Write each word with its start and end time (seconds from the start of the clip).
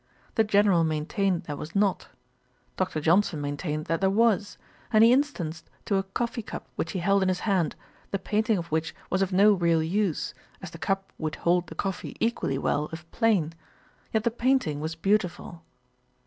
The 0.33 0.43
General 0.43 0.83
maintained 0.83 1.43
there 1.43 1.55
was 1.55 1.75
not. 1.75 2.07
Dr. 2.75 2.99
Johnson 3.01 3.39
maintained 3.39 3.85
that 3.85 4.01
there 4.01 4.09
was; 4.09 4.57
and 4.91 5.03
he 5.03 5.11
instanced 5.13 5.69
a 5.91 6.01
coffee 6.01 6.41
cup 6.41 6.65
which 6.75 6.93
he 6.93 6.97
held 6.97 7.21
in 7.21 7.27
his 7.29 7.41
hand, 7.41 7.75
the 8.09 8.17
painting 8.17 8.57
of 8.57 8.71
which 8.71 8.95
was 9.11 9.21
of 9.21 9.31
no 9.31 9.53
real 9.53 9.83
use, 9.83 10.33
as 10.59 10.71
the 10.71 10.79
cup 10.79 11.13
would 11.19 11.35
hold 11.35 11.67
the 11.67 11.75
coffee 11.75 12.17
equally 12.19 12.57
well 12.57 12.89
if 12.91 13.07
plain; 13.11 13.53
yet 14.11 14.23
the 14.23 14.31
painting 14.31 14.79
was 14.79 14.95
beautiful. 14.95 15.61